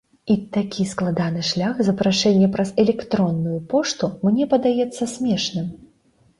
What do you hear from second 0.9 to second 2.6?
складаны шлях запрашэння